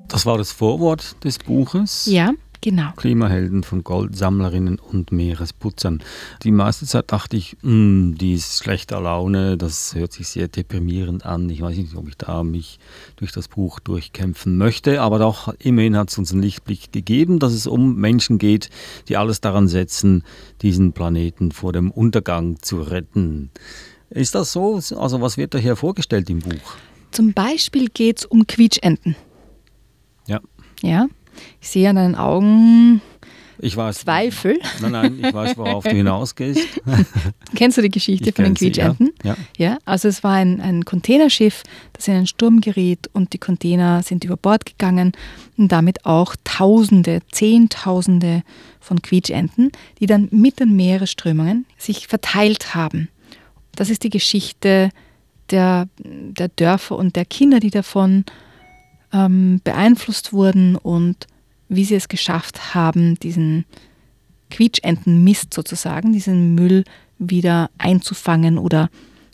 [0.08, 2.06] Das war das Vorwort des Buches.
[2.06, 2.32] Ja,
[2.66, 2.92] genau.
[2.96, 6.02] Klimahelden von Goldsammlerinnen und Meeresputzern.
[6.42, 11.28] Die meiste Zeit dachte ich, hm, die ist schlechter Laune, das hört sich sehr deprimierend
[11.28, 11.48] an.
[11.52, 12.80] Ich weiß nicht, ob ich da mich
[13.18, 17.54] durch das Buch durchkämpfen möchte, aber doch immerhin hat es uns einen Lichtblick gegeben, dass
[17.54, 18.72] es um Menschen geht,
[19.10, 20.24] die alles daran setzen,
[20.64, 23.52] diesen Planeten vor dem Untergang zu retten.
[24.10, 24.76] Ist das so?
[24.76, 26.78] Also was wird da hier vorgestellt im Buch?
[27.12, 29.16] Zum Beispiel geht es um Quietschenten.
[30.26, 30.42] Ja.
[30.82, 31.08] Ja.
[31.62, 33.02] Ich sehe an deinen Augen
[33.60, 34.60] ich weiß, Zweifel.
[34.82, 36.68] Nein, nein, ich weiß, worauf du hinausgehst.
[37.56, 39.14] Kennst du die Geschichte Ich von den Quietschenten?
[39.24, 39.36] ja.
[39.58, 39.78] ja.
[39.86, 44.24] Also es war ein, ein Containerschiff, das in einen Sturm geriet und die Container sind
[44.24, 45.14] über Bord gegangen
[45.58, 48.44] und damit auch Tausende, Zehntausende
[48.80, 53.10] von Quietschenten, die dann mit den Meeresströmungen sich verteilt haben.
[53.76, 54.90] Das ist die Geschichte
[55.50, 58.26] der, der Dörfer und der Kinder, die davon
[59.16, 61.28] ähm, beeinflusst wurden und
[61.70, 63.66] wie sie es geschafft haben, diesen
[64.52, 66.84] Quietschentenmist sozusagen, diesen Müll
[67.18, 68.90] wieder einzufangen oder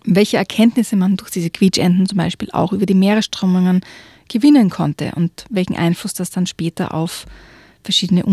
[0.06, 3.82] welche Erkenntnisse man durch diese Quietschenten zum Beispiel auch über die Meeresströmungen
[4.30, 7.26] gewinnen konnte und welchen Einfluss das dann später auf
[7.84, 8.24] verschiedene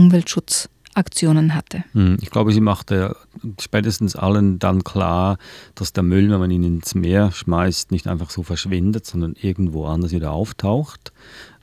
[0.98, 1.84] Umweltschutzaktionen hatte.
[1.92, 3.16] Hm, Ich glaube, sie machte
[3.60, 5.38] spätestens allen dann klar,
[5.74, 9.86] dass der Müll, wenn man ihn ins Meer schmeißt, nicht einfach so verschwindet, sondern irgendwo
[9.86, 11.12] anders wieder auftaucht.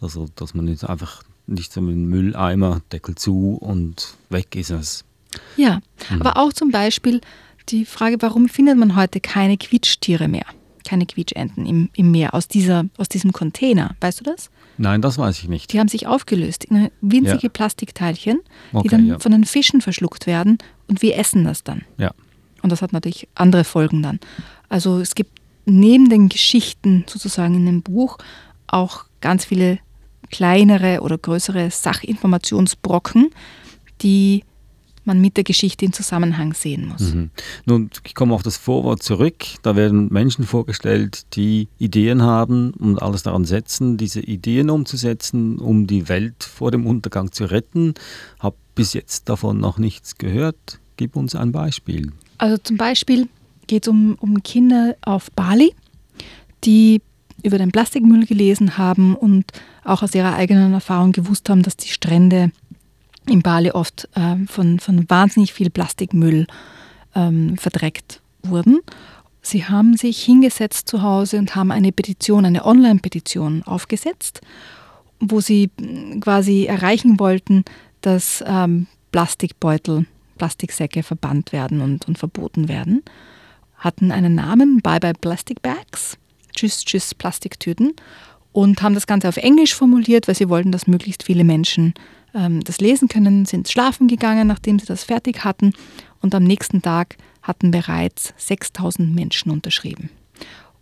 [0.02, 4.71] Also, dass man jetzt einfach nicht so mit dem Mülleimer, Deckel zu und weg ist
[4.71, 5.04] es.
[5.58, 5.80] Ja,
[6.19, 7.21] aber auch zum Beispiel
[7.69, 10.45] die Frage, warum findet man heute keine Quietschtiere mehr,
[10.86, 13.95] keine Quietschenten im, im Meer aus, dieser, aus diesem Container?
[14.00, 14.50] Weißt du das?
[14.78, 15.72] Nein, das weiß ich nicht.
[15.74, 17.50] Die haben sich aufgelöst in winzige Ja.
[17.50, 18.40] Plastikteilchen,
[18.72, 19.20] die Okay, dann ja.
[19.20, 20.58] von den Fischen verschluckt werden
[20.88, 21.84] und wir essen das dann.
[21.98, 22.12] Ja.
[22.62, 24.20] Und das hat natürlich andere Folgen dann.
[24.70, 28.18] Also es gibt neben den Geschichten sozusagen in dem Buch
[28.68, 29.80] auch ganz viele
[30.32, 33.30] kleinere oder größere Sachinformationsbrocken,
[34.02, 34.44] die
[35.06, 37.13] man mit der Geschichte in Zusammenhang sehen muss.
[37.13, 37.30] Mhm.
[37.65, 39.46] Nun, ich komme auf das Vorwort zurück.
[39.62, 45.88] Da werden Menschen vorgestellt, die Ideen haben und alles daran setzen, diese Ideen umzusetzen, um
[45.88, 47.94] die Welt vor dem Untergang zu retten.
[48.39, 50.80] Hab bis jetzt davon noch nichts gehört.
[50.98, 52.12] Gib uns ein Beispiel.
[52.38, 53.28] Also zum Beispiel
[53.68, 55.74] geht es um, um Kinder auf Bali,
[56.63, 57.02] die
[57.44, 59.46] über den Plastikmüll gelesen haben und
[59.84, 62.52] auch aus ihrer eigenen Erfahrung gewusst haben, dass die Strände
[63.30, 66.48] in Bali oft ähm, von, von wahnsinnig viel Plastikmüll
[67.16, 68.80] ähm, verdreckt wurden.
[69.42, 74.42] Sie haben sich hingesetzt zu Hause und haben eine Petition, eine Online-Petition aufgesetzt,
[75.20, 77.64] wo sie mh, quasi erreichen wollten,
[78.02, 80.06] dass ähm, Plastikbeutel,
[80.38, 83.04] Plastiksäcke verbannt werden und, und verboten werden.
[83.78, 86.18] Hatten einen Namen, Bye Bye Plastic Bags,
[86.56, 87.94] Tschüss, Tschüss Plastiktüten
[88.52, 91.94] und haben das Ganze auf Englisch formuliert, weil sie wollten, dass möglichst viele Menschen
[92.36, 95.74] ähm, das lesen können, sind schlafen gegangen, nachdem sie das fertig hatten
[96.21, 100.10] und am nächsten Tag hatten bereits 6000 Menschen unterschrieben.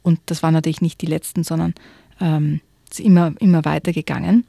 [0.02, 1.74] Und das waren natürlich nicht die letzten, sondern
[2.20, 2.62] ähm,
[2.98, 4.46] immer, immer weitergegangen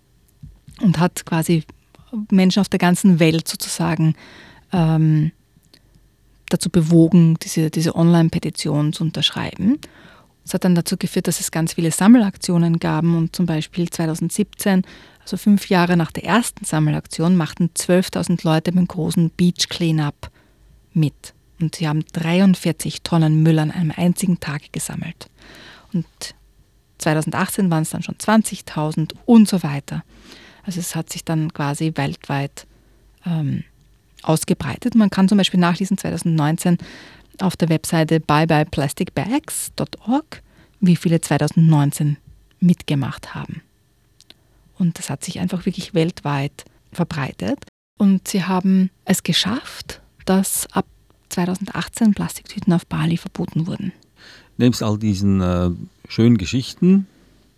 [0.81, 1.65] und hat quasi
[2.31, 4.15] Menschen auf der ganzen Welt sozusagen
[4.73, 5.33] ähm,
[6.49, 9.79] dazu bewogen, diese, diese Online-Petition zu unterschreiben.
[10.45, 14.83] Es hat dann dazu geführt, dass es ganz viele Sammelaktionen gab und zum Beispiel 2017,
[15.23, 20.31] also fünf Jahre nach der ersten Sammelaktion, machten 12.000 Leute beim großen Beach Cleanup
[20.93, 21.35] mit.
[21.61, 25.31] Und sie haben 43 Tonnen Müll an einem einzigen Tag gesammelt.
[25.93, 26.07] Und
[26.99, 30.05] 2018 waren es dann schon 20.000 und so weiter.
[30.65, 32.67] Also es hat sich dann quasi weltweit
[33.27, 33.65] ähm,
[34.23, 34.95] ausgebreitet.
[34.95, 36.79] Man kann zum Beispiel nachlesen 2019
[37.41, 40.43] auf der Webseite byebyeplasticbags.org,
[40.81, 42.17] wie viele 2019
[42.61, 43.63] mitgemacht haben.
[44.79, 47.59] Und das hat sich einfach wirklich weltweit verbreitet.
[47.99, 50.87] Und sie haben es geschafft, dass ab
[51.29, 53.93] 2018 Plastiktüten auf Bali verboten wurden.
[54.57, 55.71] Nebst all diesen äh,
[56.09, 57.07] schönen Geschichten,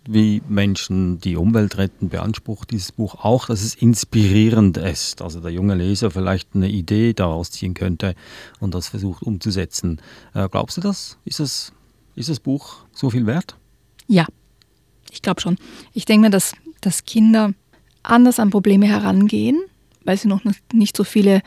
[0.07, 5.21] wie Menschen die Umwelt retten, beansprucht dieses Buch auch, dass es inspirierend ist.
[5.21, 8.15] Also der junge Leser vielleicht eine Idee daraus ziehen könnte
[8.59, 10.01] und das versucht umzusetzen.
[10.33, 11.17] Äh, glaubst du das?
[11.25, 11.73] Ist, das?
[12.15, 13.55] ist das Buch so viel wert?
[14.07, 14.25] Ja,
[15.11, 15.57] ich glaube schon.
[15.93, 17.53] Ich denke mir, dass, dass Kinder
[18.03, 19.61] anders an Probleme herangehen,
[20.03, 20.41] weil sie noch
[20.71, 21.41] nicht so viele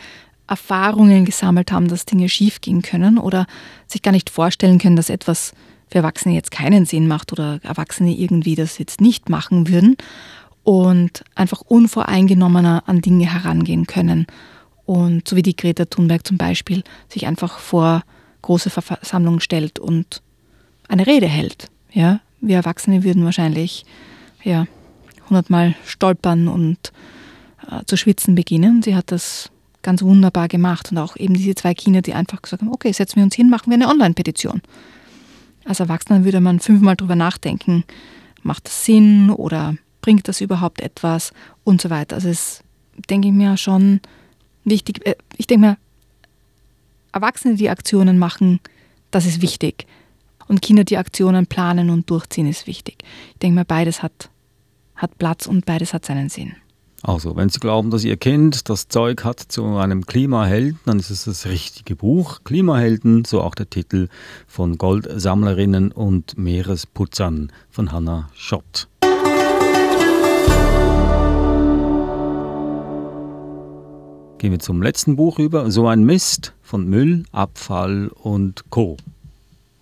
[0.46, 3.46] Erfahrungen gesammelt haben, dass Dinge schiefgehen können oder
[3.86, 5.52] sich gar nicht vorstellen können, dass etwas
[5.90, 9.96] für Erwachsene jetzt keinen Sinn macht oder Erwachsene irgendwie das jetzt nicht machen würden
[10.62, 14.26] und einfach unvoreingenommener an Dinge herangehen können.
[14.86, 18.02] Und so wie die Greta Thunberg zum Beispiel sich einfach vor
[18.42, 20.22] große Versammlungen stellt und
[20.88, 21.68] eine Rede hält.
[21.92, 23.84] Ja, wir Erwachsene würden wahrscheinlich
[24.42, 24.66] ja,
[25.28, 26.92] hundertmal stolpern und
[27.70, 28.82] äh, zu schwitzen beginnen.
[28.82, 29.50] Sie hat das
[29.82, 33.16] ganz wunderbar gemacht und auch eben diese zwei Kinder, die einfach gesagt haben, okay, setzen
[33.16, 34.60] wir uns hin, machen wir eine Online-Petition.
[35.64, 37.84] Als Erwachsener würde man fünfmal drüber nachdenken,
[38.42, 41.32] macht das Sinn oder bringt das überhaupt etwas
[41.64, 42.16] und so weiter.
[42.16, 42.62] Also es
[43.08, 44.00] denke ich mir schon
[44.64, 45.06] wichtig.
[45.06, 45.76] Äh, ich denke mir,
[47.12, 48.60] Erwachsene, die Aktionen machen,
[49.10, 49.86] das ist wichtig.
[50.46, 53.04] Und Kinder, die Aktionen planen und durchziehen, ist wichtig.
[53.32, 54.30] Ich denke mir, beides hat,
[54.96, 56.56] hat Platz und beides hat seinen Sinn.
[57.02, 61.08] Also, wenn Sie glauben, dass Ihr Kind das Zeug hat zu einem Klimahelden, dann ist
[61.08, 62.40] es das richtige Buch.
[62.44, 64.08] Klimahelden, so auch der Titel
[64.46, 68.86] von Goldsammlerinnen und Meeresputzern von Hannah Schott.
[74.36, 75.70] Gehen wir zum letzten Buch über.
[75.70, 78.98] So ein Mist von Müll, Abfall und Co.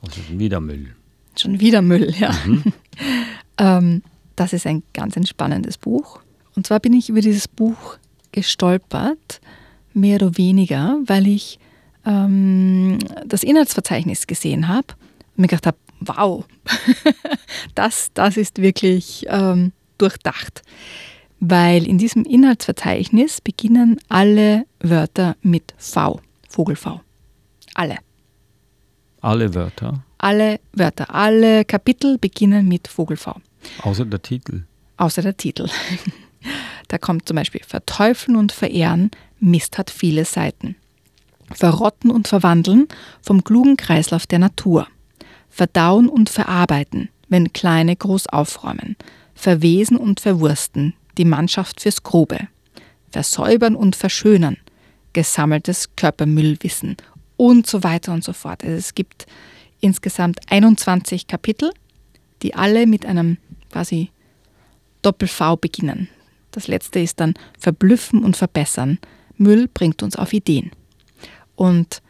[0.02, 0.94] Also schon wieder Müll.
[1.37, 2.33] Schon wieder Müll, ja.
[2.46, 2.62] Mhm.
[3.59, 4.02] ähm,
[4.37, 6.20] das ist ein ganz entspannendes Buch.
[6.59, 7.99] Und zwar bin ich über dieses Buch
[8.33, 9.40] gestolpert,
[9.94, 11.61] mehr oder weniger, weil ich
[12.05, 14.88] ähm, das Inhaltsverzeichnis gesehen habe
[15.37, 16.44] und mir gedacht habe, wow,
[17.77, 20.62] das, das ist wirklich ähm, durchdacht.
[21.38, 27.01] Weil in diesem Inhaltsverzeichnis beginnen alle Wörter mit V, Vogel V.
[27.75, 27.99] Alle.
[29.21, 30.03] Alle Wörter?
[30.18, 33.37] Alle Wörter, alle Kapitel beginnen mit Vogel V.
[33.83, 34.64] Außer der Titel.
[34.97, 35.68] Außer der Titel.
[36.88, 40.77] Da kommt zum Beispiel Verteufeln und Verehren, Mist hat viele Seiten.
[41.53, 42.88] Verrotten und Verwandeln
[43.22, 44.87] vom klugen Kreislauf der Natur.
[45.48, 48.96] Verdauen und Verarbeiten, wenn Kleine groß aufräumen.
[49.35, 52.48] Verwesen und Verwursten, die Mannschaft fürs Grobe.
[53.11, 54.59] Versäubern und Verschönern,
[55.12, 56.96] gesammeltes Körpermüllwissen
[57.37, 58.62] und so weiter und so fort.
[58.62, 59.27] Also es gibt
[59.81, 61.70] insgesamt 21 Kapitel,
[62.42, 63.38] die alle mit einem
[63.70, 64.11] quasi
[65.03, 66.09] Doppel-V beginnen.
[66.50, 68.98] Das letzte ist dann verblüffen und verbessern.
[69.37, 70.70] Müll bringt uns auf Ideen.
[71.54, 72.02] Und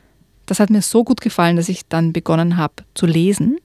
[0.46, 3.59] das hat mir so gut gefallen, dass ich dann begonnen habe zu lesen.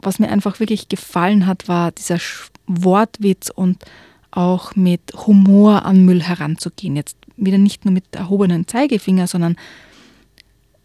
[0.00, 2.18] Was mir einfach wirklich gefallen hat, war dieser
[2.66, 3.84] Wortwitz und
[4.30, 6.96] auch mit Humor an Müll heranzugehen.
[6.96, 9.56] Jetzt wieder nicht nur mit erhobenen Zeigefinger, sondern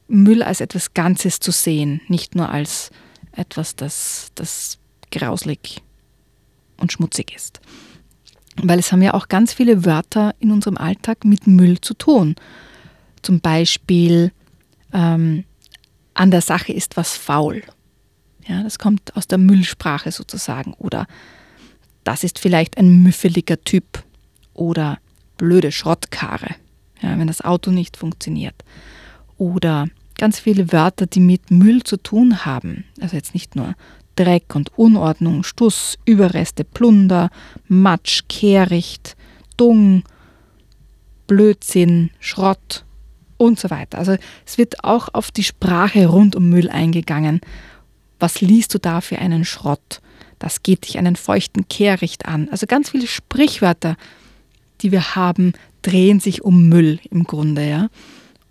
[0.08, 2.91] Müll als etwas Ganzes zu sehen, nicht nur als
[3.31, 4.77] etwas, das, das
[5.12, 5.81] grauslig
[6.77, 7.60] und schmutzig ist.
[8.62, 12.36] Weil es haben ja auch ganz viele Wörter in unserem Alltag mit Müll zu tun.
[13.22, 14.32] Zum Beispiel
[14.94, 15.44] ähm,
[16.13, 17.63] an der Sache ist was faul.
[18.48, 20.74] Ja, das kommt aus der Müllsprache sozusagen.
[20.76, 21.08] Oder
[22.04, 24.04] das ist vielleicht ein müffeliger Typ.
[24.54, 25.00] Oder
[25.38, 26.56] blöde Schrottkarre,
[27.02, 28.56] ja, wenn das Auto nicht funktioniert.
[29.38, 29.88] Oder
[30.18, 32.86] ganz viele Wörter, die mit Müll zu tun haben.
[33.02, 33.76] Also jetzt nicht nur
[34.15, 37.30] Dreck und Unordnung, Stuss, Überreste, Plunder,
[37.67, 39.15] Matsch, Kehricht,
[39.58, 40.04] Dung,
[41.28, 42.86] Blödsinn, Schrott
[43.38, 43.97] und so weiter.
[43.97, 47.41] Also es wird auch auf die Sprache rund um Müll eingegangen.
[48.19, 50.01] Was liest du da für einen Schrott?
[50.39, 52.49] Das geht dich einen feuchten Kehricht an.
[52.49, 53.97] Also ganz viele Sprichwörter,
[54.82, 57.89] die wir haben, drehen sich um Müll im Grunde, ja.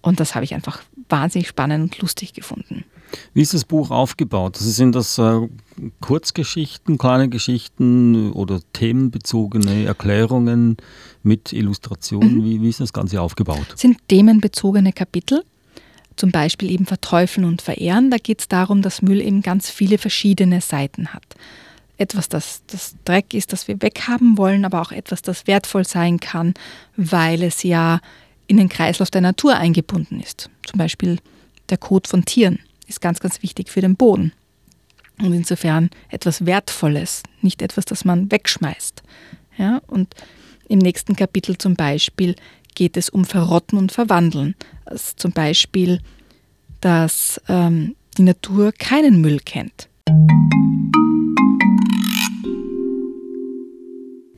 [0.01, 2.85] Und das habe ich einfach wahnsinnig spannend und lustig gefunden.
[3.33, 4.57] Wie ist das Buch aufgebaut?
[4.57, 5.49] Also sind das äh,
[6.01, 10.77] Kurzgeschichten, kleine Geschichten oder themenbezogene Erklärungen
[11.23, 12.39] mit Illustrationen?
[12.39, 12.45] Mhm.
[12.45, 13.67] Wie, wie ist das Ganze aufgebaut?
[13.77, 15.45] Sind themenbezogene Kapitel,
[16.17, 18.11] zum Beispiel eben Verteufeln und Verehren.
[18.11, 21.25] Da geht es darum, dass Müll eben ganz viele verschiedene Seiten hat.
[21.97, 26.19] Etwas, das, das Dreck ist, das wir weghaben wollen, aber auch etwas, das wertvoll sein
[26.19, 26.55] kann,
[26.97, 28.01] weil es ja
[28.47, 30.51] in den Kreislauf der Natur eingebunden ist.
[30.67, 31.19] Zum Beispiel
[31.71, 34.33] der Kot von Tieren ist ganz, ganz wichtig für den Boden.
[35.19, 39.03] Und insofern etwas Wertvolles, nicht etwas, das man wegschmeißt.
[39.57, 40.15] Ja, und
[40.69, 42.35] im nächsten Kapitel zum Beispiel
[42.75, 44.55] geht es um Verrotten und Verwandeln.
[44.85, 46.01] Also zum Beispiel,
[46.81, 49.89] dass ähm, die Natur keinen Müll kennt.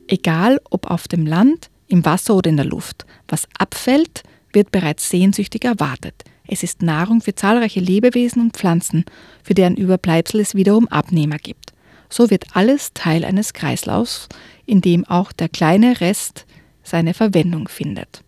[0.07, 5.09] Egal ob auf dem Land, im Wasser oder in der Luft, was abfällt, wird bereits
[5.09, 6.23] sehnsüchtig erwartet.
[6.47, 9.03] Es ist Nahrung für zahlreiche Lebewesen und Pflanzen,
[9.43, 11.73] für deren Überbleibsel es wiederum Abnehmer gibt.
[12.09, 14.29] So wird alles Teil eines Kreislaufs,
[14.65, 16.45] in dem auch der kleine Rest
[16.83, 18.23] seine Verwendung findet.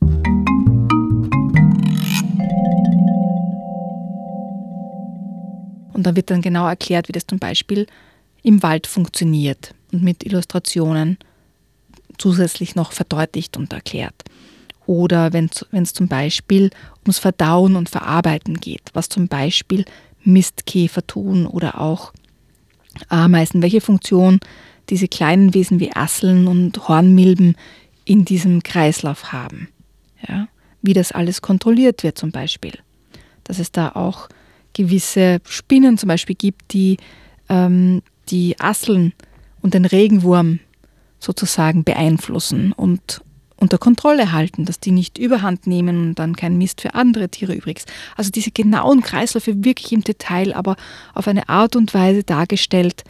[5.94, 7.88] Und da wird dann genau erklärt, wie das zum Beispiel
[8.44, 11.18] im Wald funktioniert und mit Illustrationen
[12.18, 14.24] zusätzlich noch verdeutlicht und erklärt.
[14.90, 16.72] Oder wenn es zum Beispiel
[17.04, 19.86] ums Verdauen und Verarbeiten geht, was zum Beispiel
[20.24, 22.12] Mistkäfer tun oder auch
[23.08, 24.40] Ameisen, welche Funktion
[24.90, 27.56] diese kleinen Wesen wie Asseln und Hornmilben
[28.04, 29.70] in diesem Kreislauf haben.
[30.28, 30.48] Ja?
[30.82, 32.74] Wie das alles kontrolliert wird zum Beispiel.
[33.44, 34.28] Dass es da auch
[34.74, 36.98] gewisse Spinnen zum Beispiel gibt, die
[37.48, 39.14] ähm, die Asseln
[39.62, 40.62] und den Regenwurm
[41.20, 43.22] sozusagen beeinflussen und
[43.60, 47.54] unter Kontrolle halten, dass die nicht überhand nehmen und dann kein Mist für andere Tiere
[47.54, 47.92] übrig ist.
[48.16, 50.76] Also diese genauen Kreisläufe wirklich im Detail, aber
[51.14, 53.04] auf eine Art und Weise dargestellt,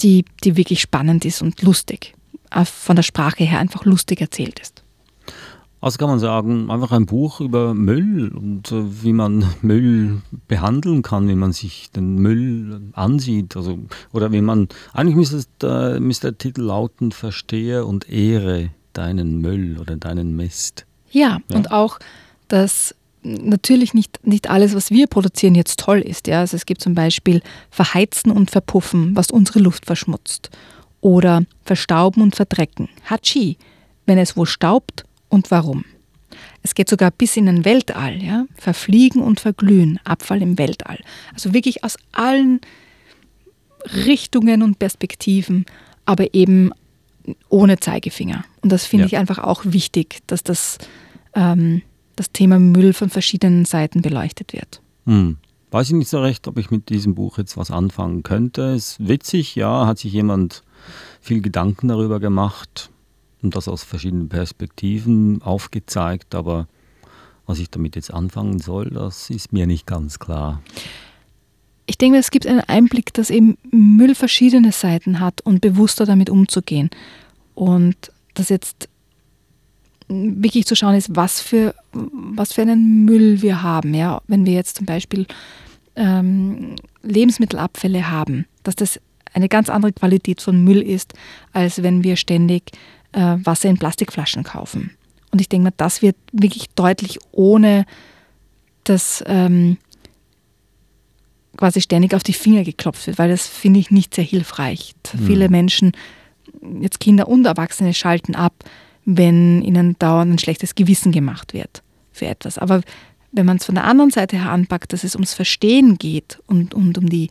[0.00, 2.14] die, die wirklich spannend ist und lustig.
[2.50, 4.82] Äh, von der Sprache her einfach lustig erzählt ist.
[5.80, 11.02] Also kann man sagen, einfach ein Buch über Müll und äh, wie man Müll behandeln
[11.02, 13.56] kann, wie man sich den Müll ansieht.
[13.56, 13.78] Also,
[14.12, 19.78] oder wie man, eigentlich müsste, der, müsste der Titel lauten, verstehe und ehre deinen Müll
[19.78, 20.86] oder deinen Mist.
[21.10, 21.98] Ja, ja, und auch,
[22.48, 22.94] dass
[23.26, 26.26] natürlich nicht, nicht alles, was wir produzieren, jetzt toll ist.
[26.26, 26.40] Ja?
[26.40, 30.50] Also es gibt zum Beispiel Verheizen und Verpuffen, was unsere Luft verschmutzt.
[31.00, 32.88] Oder Verstauben und Verdrecken.
[33.08, 33.58] Hachi,
[34.06, 35.84] wenn es wo staubt und warum.
[36.62, 38.22] Es geht sogar bis in den Weltall.
[38.22, 38.46] Ja?
[38.56, 40.98] Verfliegen und verglühen, Abfall im Weltall.
[41.32, 42.60] Also wirklich aus allen
[44.06, 45.66] Richtungen und Perspektiven,
[46.04, 46.72] aber eben
[47.48, 48.44] ohne Zeigefinger.
[48.66, 49.06] Und das finde ja.
[49.06, 50.78] ich einfach auch wichtig, dass das,
[51.34, 51.82] ähm,
[52.16, 54.82] das Thema Müll von verschiedenen Seiten beleuchtet wird.
[55.04, 55.36] Hm.
[55.70, 58.62] Weiß ich nicht so recht, ob ich mit diesem Buch jetzt was anfangen könnte.
[58.74, 60.64] Ist witzig, ja, hat sich jemand
[61.20, 62.90] viel Gedanken darüber gemacht
[63.40, 66.66] und das aus verschiedenen Perspektiven aufgezeigt, aber
[67.46, 70.60] was ich damit jetzt anfangen soll, das ist mir nicht ganz klar.
[71.86, 76.30] Ich denke, es gibt einen Einblick, dass eben Müll verschiedene Seiten hat und bewusster damit
[76.30, 76.90] umzugehen.
[77.54, 78.88] Und dass jetzt
[80.08, 83.92] wirklich zu schauen ist, was für, was für einen Müll wir haben.
[83.94, 84.22] Ja?
[84.28, 85.26] Wenn wir jetzt zum Beispiel
[85.96, 89.00] ähm, Lebensmittelabfälle haben, dass das
[89.32, 91.14] eine ganz andere Qualität von Müll ist,
[91.52, 92.70] als wenn wir ständig
[93.12, 94.92] äh, Wasser in Plastikflaschen kaufen.
[95.32, 97.84] Und ich denke mal, das wird wirklich deutlich ohne
[98.84, 99.76] das ähm,
[101.56, 104.94] quasi ständig auf die Finger geklopft wird, weil das finde ich nicht sehr hilfreich.
[105.12, 105.26] Mhm.
[105.26, 105.92] Viele Menschen,
[106.80, 108.64] jetzt Kinder und Erwachsene, schalten ab,
[109.04, 112.58] wenn ihnen dauernd ein schlechtes Gewissen gemacht wird für etwas.
[112.58, 112.82] Aber
[113.32, 116.74] wenn man es von der anderen Seite her anpackt, dass es ums Verstehen geht und,
[116.74, 117.30] und um die,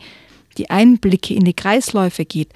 [0.58, 2.50] die Einblicke in die Kreisläufe geht,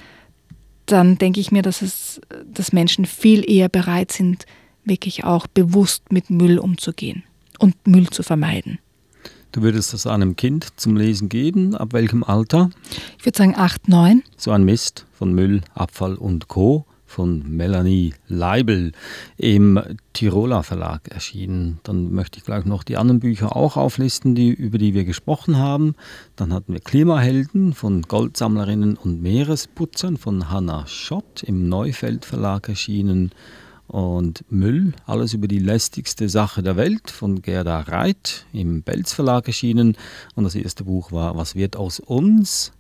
[0.86, 4.46] dann denke ich mir, dass, es, dass Menschen viel eher bereit sind,
[4.86, 7.24] wirklich auch bewusst mit Müll umzugehen
[7.60, 8.80] und Müll zu vermeiden.
[9.52, 12.70] Du würdest das einem Kind zum Lesen geben, ab welchem Alter?
[13.18, 14.24] Ich würde sagen 8, 9.
[14.38, 16.86] So ein Mist von Müll, Abfall und Co.
[17.08, 18.92] von Melanie Leibel
[19.38, 19.82] im
[20.14, 21.80] Tiroler Verlag erschienen.
[21.82, 25.58] Dann möchte ich gleich noch die anderen Bücher auch auflisten, die, über die wir gesprochen
[25.58, 25.96] haben.
[26.36, 33.32] Dann hatten wir Klimahelden von Goldsammlerinnen und Meeresputzern von Hannah Schott im Neufeld Verlag erschienen
[33.90, 39.48] und Müll, alles über die lästigste Sache der Welt von Gerda Reit im Belz Verlag
[39.48, 39.98] erschienen.
[40.36, 42.72] Und das erste Buch war Was wird aus uns?